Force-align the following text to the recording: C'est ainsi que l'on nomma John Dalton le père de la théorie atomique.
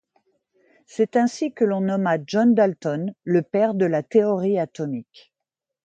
C'est 0.87 1.15
ainsi 1.15 1.53
que 1.53 1.63
l'on 1.63 1.81
nomma 1.81 2.17
John 2.25 2.55
Dalton 2.55 3.13
le 3.23 3.43
père 3.43 3.75
de 3.75 3.85
la 3.85 4.01
théorie 4.01 4.57
atomique. 4.57 5.31